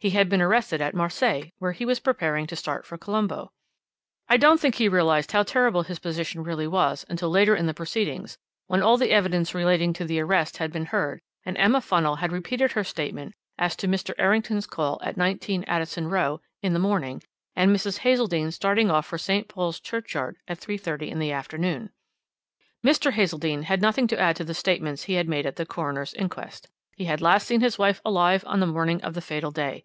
"He 0.00 0.10
had 0.10 0.28
been 0.28 0.40
arrested 0.40 0.80
at 0.80 0.94
Marseilles, 0.94 1.50
where 1.58 1.72
he 1.72 1.84
was 1.84 1.98
preparing 1.98 2.46
to 2.46 2.54
start 2.54 2.86
for 2.86 2.96
Colombo. 2.96 3.50
"I 4.28 4.36
don't 4.36 4.60
think 4.60 4.76
he 4.76 4.88
realized 4.88 5.32
how 5.32 5.42
terrible 5.42 5.82
his 5.82 5.98
position 5.98 6.44
really 6.44 6.68
was 6.68 7.04
until 7.08 7.30
later 7.30 7.56
in 7.56 7.66
the 7.66 7.74
proceedings, 7.74 8.38
when 8.68 8.80
all 8.80 8.96
the 8.96 9.10
evidence 9.10 9.56
relating 9.56 9.92
to 9.94 10.04
the 10.04 10.20
arrest 10.20 10.58
had 10.58 10.70
been 10.72 10.84
heard, 10.86 11.20
and 11.44 11.58
Emma 11.58 11.80
Funnel 11.80 12.14
had 12.18 12.30
repeated 12.30 12.70
her 12.70 12.84
statement 12.84 13.34
as 13.58 13.74
to 13.74 13.88
Mr. 13.88 14.14
Errington's 14.18 14.68
call 14.68 15.00
at 15.02 15.16
19, 15.16 15.64
Addison 15.64 16.06
Row, 16.08 16.40
in 16.62 16.74
the 16.74 16.78
morning, 16.78 17.20
and 17.56 17.74
Mrs. 17.74 17.98
Hazeldene 17.98 18.52
starting 18.52 18.92
off 18.92 19.04
for 19.04 19.18
St. 19.18 19.48
Paul's 19.48 19.80
Churchyard 19.80 20.36
at 20.46 20.60
3.30 20.60 21.08
in 21.08 21.18
the 21.18 21.32
afternoon. 21.32 21.90
"Mr. 22.84 23.10
Hazeldene 23.14 23.64
had 23.64 23.82
nothing 23.82 24.06
to 24.06 24.20
add 24.20 24.36
to 24.36 24.44
the 24.44 24.54
statements 24.54 25.02
he 25.02 25.14
had 25.14 25.28
made 25.28 25.44
at 25.44 25.56
the 25.56 25.66
coroner's 25.66 26.14
inquest. 26.14 26.68
He 26.94 27.06
had 27.06 27.20
last 27.20 27.46
seen 27.48 27.60
his 27.60 27.78
wife 27.78 28.00
alive 28.04 28.42
on 28.46 28.58
the 28.60 28.66
morning 28.66 29.00
of 29.02 29.14
the 29.14 29.20
fatal 29.20 29.50
day. 29.52 29.84